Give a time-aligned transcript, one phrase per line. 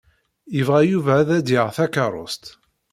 [0.55, 2.43] Yebɣa Yuba ad d-yaɣ takeṛṛust.